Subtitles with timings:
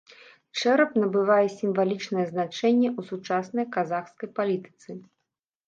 [0.61, 5.01] Чэрап набывае сімвалічнае значэнне ў сучаснай казахскай палітыцы.